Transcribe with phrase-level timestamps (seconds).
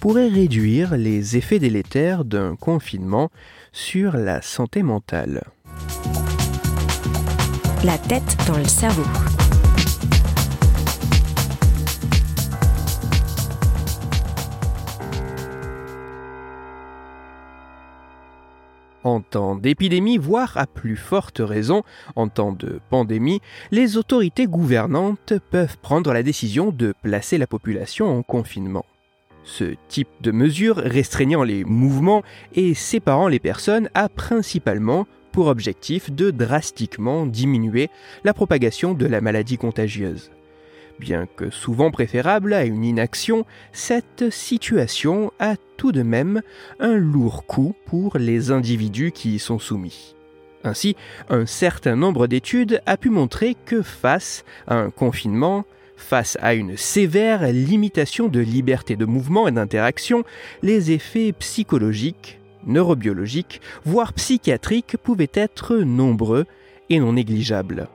[0.00, 3.30] pourrait réduire les effets délétères d'un confinement
[3.72, 5.44] sur la santé mentale.
[7.84, 9.04] La tête dans le cerveau.
[19.04, 21.82] En temps d'épidémie, voire à plus forte raison
[22.14, 28.06] en temps de pandémie, les autorités gouvernantes peuvent prendre la décision de placer la population
[28.18, 28.84] en confinement.
[29.48, 32.22] Ce type de mesure restreignant les mouvements
[32.54, 37.88] et séparant les personnes a principalement pour objectif de drastiquement diminuer
[38.24, 40.30] la propagation de la maladie contagieuse.
[41.00, 46.42] Bien que souvent préférable à une inaction, cette situation a tout de même
[46.78, 50.14] un lourd coût pour les individus qui y sont soumis.
[50.62, 50.94] Ainsi,
[51.30, 55.64] un certain nombre d'études a pu montrer que face à un confinement,
[55.98, 60.24] face à une sévère limitation de liberté de mouvement et d'interaction,
[60.62, 66.46] les effets psychologiques, neurobiologiques, voire psychiatriques pouvaient être nombreux
[66.88, 67.88] et non négligeables.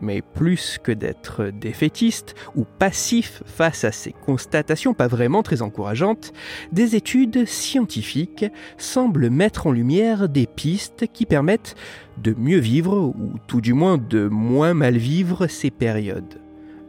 [0.00, 6.32] Mais plus que d'être défaitiste ou passif face à ces constatations pas vraiment très encourageantes,
[6.70, 11.74] des études scientifiques semblent mettre en lumière des pistes qui permettent
[12.22, 16.38] de mieux vivre ou tout du moins de moins mal vivre ces périodes.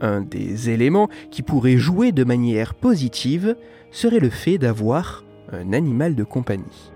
[0.02, 3.55] Un des éléments qui pourrait jouer de manière positive
[3.92, 6.92] serait le fait d'avoir un animal de compagnie.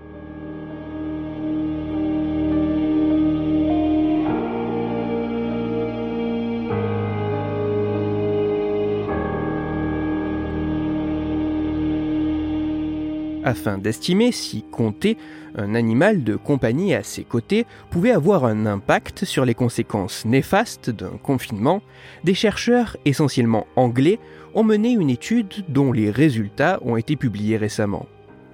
[13.44, 15.18] Afin d'estimer si compter
[15.56, 20.90] un animal de compagnie à ses côtés pouvait avoir un impact sur les conséquences néfastes
[20.90, 21.82] d'un confinement,
[22.24, 24.20] des chercheurs essentiellement anglais
[24.56, 28.08] ont mené une étude dont les résultats ont été publiés récemment.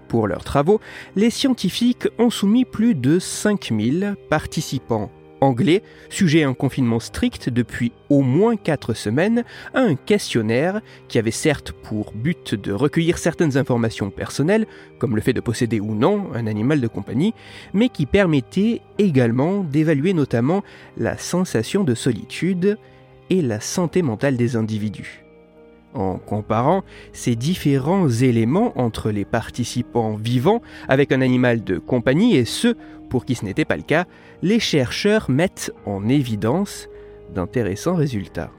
[0.08, 0.82] Pour leurs travaux,
[1.16, 5.12] les scientifiques ont soumis plus de 5000 participants
[5.42, 11.20] anglais, sujet à un confinement strict depuis au moins 4 semaines, à un questionnaire qui
[11.20, 14.68] avait certes pour but de recueillir certaines informations personnelles,
[14.98, 17.34] comme le fait de posséder ou non un animal de compagnie,
[17.74, 20.64] mais qui permettait également d'évaluer notamment
[20.98, 22.78] la sensation de solitude
[23.30, 25.24] et la santé mentale des individus.
[25.94, 26.84] En comparant
[27.14, 32.76] ces différents éléments entre les participants vivants avec un animal de compagnie et ceux
[33.10, 34.06] pour qui ce n'était pas le cas,
[34.44, 36.88] les chercheurs mettent en évidence
[37.34, 38.52] d'intéressants résultats.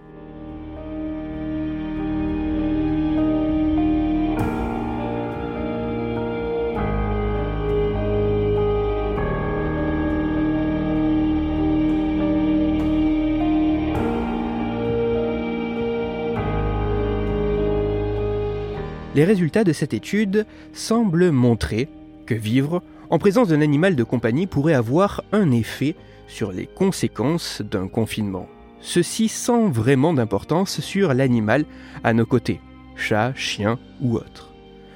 [19.16, 21.88] Les résultats de cette étude semblent montrer
[22.26, 25.96] que vivre en présence d'un animal de compagnie pourrait avoir un effet
[26.28, 28.46] sur les conséquences d'un confinement.
[28.80, 31.64] Ceci sans vraiment d'importance sur l'animal
[32.04, 32.60] à nos côtés,
[32.94, 34.52] chat, chien ou autre.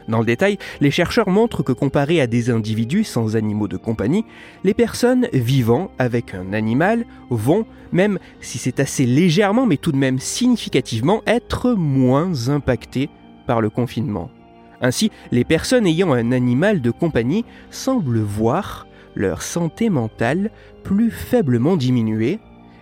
[0.06, 4.24] Dans le détail, les chercheurs montrent que comparé à des individus sans animaux de compagnie,
[4.62, 9.96] les personnes vivant avec un animal vont, même si c'est assez légèrement mais tout de
[9.96, 13.08] même significativement, être moins impactées
[13.46, 14.30] par le confinement.
[14.80, 20.50] Ainsi, les personnes ayant un animal de compagnie semblent voir leur santé mentale
[20.82, 22.38] plus faiblement diminuée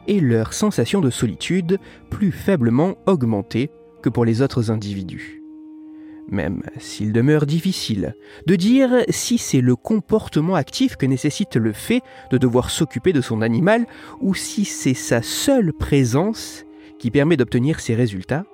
[0.08, 1.78] et leur sensation de solitude
[2.10, 3.70] plus faiblement augmentée
[4.02, 5.42] que pour les autres individus.
[6.28, 8.14] Même s'il demeure difficile
[8.46, 12.00] de dire si c'est le comportement actif que nécessite le fait
[12.30, 13.86] de devoir s'occuper de son animal
[14.20, 16.64] ou si c'est sa seule présence
[16.98, 18.44] qui permet d'obtenir ces résultats,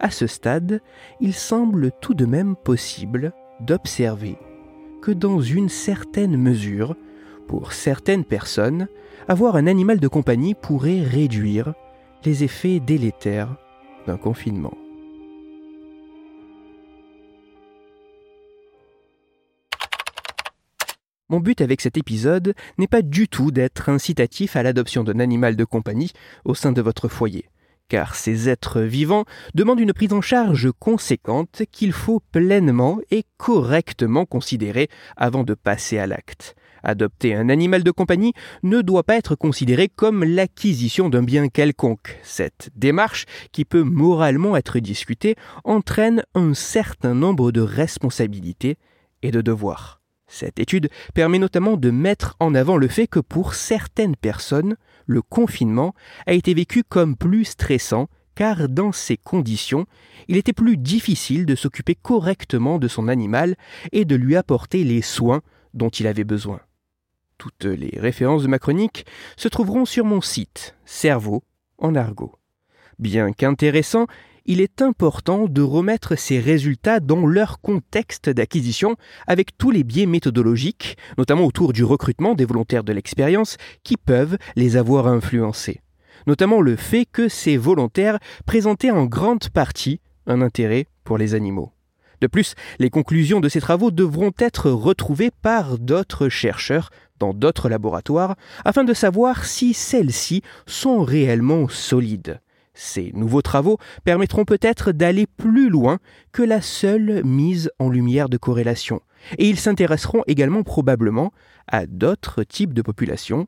[0.00, 0.80] à ce stade,
[1.20, 4.36] il semble tout de même possible d'observer
[5.02, 6.96] que dans une certaine mesure,
[7.48, 8.88] pour certaines personnes,
[9.28, 11.74] avoir un animal de compagnie pourrait réduire
[12.24, 13.56] les effets délétères
[14.06, 14.74] d'un confinement.
[21.28, 25.56] Mon but avec cet épisode n'est pas du tout d'être incitatif à l'adoption d'un animal
[25.56, 26.12] de compagnie
[26.44, 27.46] au sein de votre foyer
[27.92, 34.24] car ces êtres vivants demandent une prise en charge conséquente qu'il faut pleinement et correctement
[34.24, 36.56] considérer avant de passer à l'acte.
[36.82, 42.18] Adopter un animal de compagnie ne doit pas être considéré comme l'acquisition d'un bien quelconque.
[42.22, 48.78] Cette démarche, qui peut moralement être discutée, entraîne un certain nombre de responsabilités
[49.20, 50.00] et de devoirs.
[50.28, 54.76] Cette étude permet notamment de mettre en avant le fait que pour certaines personnes,
[55.12, 55.94] le confinement
[56.26, 59.86] a été vécu comme plus stressant car dans ces conditions,
[60.26, 63.56] il était plus difficile de s'occuper correctement de son animal
[63.92, 65.42] et de lui apporter les soins
[65.74, 66.60] dont il avait besoin.
[67.38, 69.04] Toutes les références de ma chronique
[69.36, 71.42] se trouveront sur mon site Cerveau
[71.78, 72.36] en argot.
[72.98, 74.06] Bien qu'intéressant,
[74.46, 78.96] il est important de remettre ces résultats dans leur contexte d'acquisition
[79.26, 84.38] avec tous les biais méthodologiques, notamment autour du recrutement des volontaires de l'expérience, qui peuvent
[84.56, 85.80] les avoir influencés.
[86.26, 91.72] Notamment le fait que ces volontaires présentaient en grande partie un intérêt pour les animaux.
[92.20, 97.68] De plus, les conclusions de ces travaux devront être retrouvées par d'autres chercheurs dans d'autres
[97.68, 102.40] laboratoires afin de savoir si celles-ci sont réellement solides.
[102.74, 105.98] Ces nouveaux travaux permettront peut-être d'aller plus loin
[106.32, 109.02] que la seule mise en lumière de corrélation,
[109.38, 111.32] et ils s'intéresseront également probablement
[111.66, 113.46] à d'autres types de populations,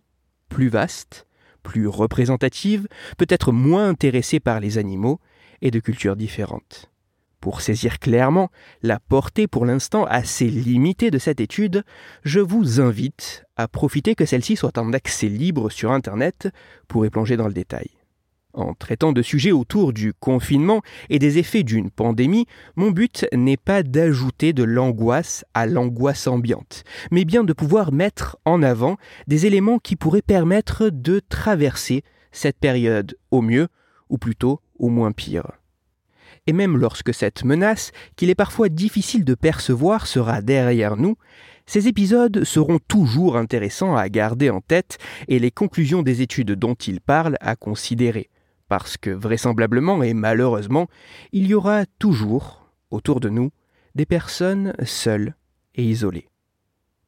[0.49, 1.27] plus vastes,
[1.63, 2.87] plus représentatives,
[3.17, 5.21] peut-être moins intéressées par les animaux,
[5.63, 6.91] et de cultures différentes.
[7.41, 8.51] Pour saisir clairement
[8.83, 11.85] la portée pour l'instant assez limitée de cette étude,
[12.23, 16.49] je vous invite à profiter que celle-ci soit en accès libre sur Internet
[16.89, 17.91] pour y plonger dans le détail.
[18.55, 20.81] En traitant de sujets autour du confinement
[21.11, 22.47] et des effets d'une pandémie,
[22.77, 28.39] mon but n'est pas d'ajouter de l'angoisse à l'angoisse ambiante, mais bien de pouvoir mettre
[28.45, 28.97] en avant
[29.27, 33.67] des éléments qui pourraient permettre de traverser cette période au mieux,
[34.09, 35.51] ou plutôt au moins pire.
[36.47, 41.17] Et même lorsque cette menace, qu'il est parfois difficile de percevoir, sera derrière nous,
[41.67, 46.75] ces épisodes seront toujours intéressants à garder en tête et les conclusions des études dont
[46.75, 48.29] ils parlent à considérer
[48.77, 50.89] parce que vraisemblablement et malheureusement,
[51.31, 53.53] il y aura toujours, autour de nous,
[53.95, 55.37] des personnes seules
[55.77, 56.29] et isolées.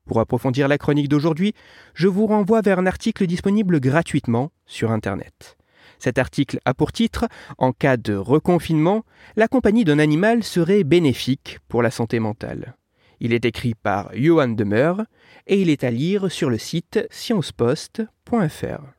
[0.04, 1.54] Pour approfondir la chronique d'aujourd'hui,
[1.92, 5.56] je vous renvoie vers un article disponible gratuitement sur Internet.
[5.98, 7.26] Cet article a pour titre
[7.58, 9.02] En cas de reconfinement,
[9.34, 12.76] la compagnie d'un animal serait bénéfique pour la santé mentale.
[13.18, 15.02] Il est écrit par Johan Demeur
[15.48, 18.95] et il est à lire sur le site sciencepost.fr.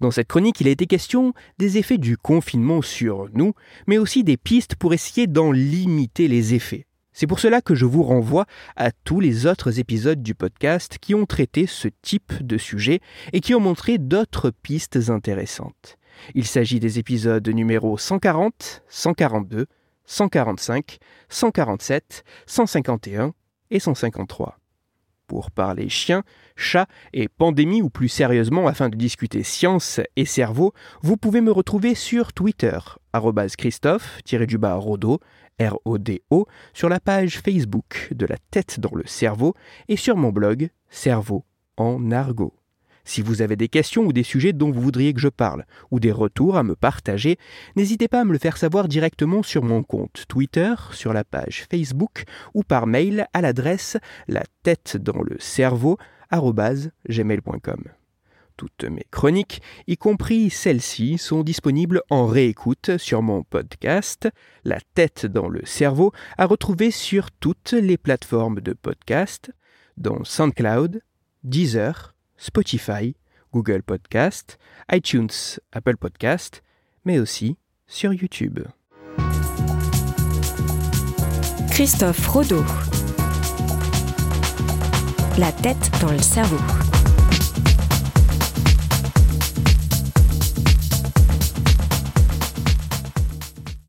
[0.00, 3.54] Dans cette chronique, il a été question des effets du confinement sur nous,
[3.86, 6.86] mais aussi des pistes pour essayer d'en limiter les effets.
[7.12, 8.44] C'est pour cela que je vous renvoie
[8.74, 13.00] à tous les autres épisodes du podcast qui ont traité ce type de sujet
[13.32, 15.96] et qui ont montré d'autres pistes intéressantes.
[16.34, 19.66] Il s'agit des épisodes numéro 140, 142,
[20.06, 20.98] 145,
[21.28, 23.32] 147, 151
[23.70, 24.58] et 153
[25.26, 26.22] pour parler chien,
[26.56, 30.72] chat et pandémie ou plus sérieusement afin de discuter science et cerveau,
[31.02, 32.78] vous pouvez me retrouver sur Twitter,
[33.56, 35.20] Christophe-Rodo,
[35.60, 39.54] R-O-D-O, sur la page Facebook de la tête dans le cerveau
[39.88, 41.44] et sur mon blog Cerveau
[41.76, 42.54] en argot.
[43.04, 46.00] Si vous avez des questions ou des sujets dont vous voudriez que je parle, ou
[46.00, 47.38] des retours à me partager,
[47.76, 51.66] n'hésitez pas à me le faire savoir directement sur mon compte Twitter, sur la page
[51.70, 52.24] Facebook
[52.54, 55.98] ou par mail à l'adresse la tête dans le cerveau.
[58.56, 64.28] Toutes mes chroniques, y compris celles-ci, sont disponibles en réécoute sur mon podcast
[64.64, 69.52] La tête dans le cerveau, à retrouver sur toutes les plateformes de podcast,
[69.96, 71.02] dont SoundCloud,
[71.42, 73.14] Deezer, Spotify,
[73.52, 74.58] Google Podcast,
[74.92, 76.62] iTunes, Apple Podcast,
[77.04, 78.60] mais aussi sur YouTube.
[81.70, 82.64] Christophe Rodeau.
[85.38, 86.83] La tête dans le cerveau.